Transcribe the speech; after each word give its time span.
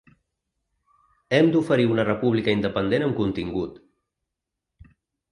Hem 1.39 1.49
d’oferir 1.55 1.85
una 1.95 2.05
república 2.07 2.55
independent 2.59 3.05
amb 3.09 3.17
contingut. 3.19 3.77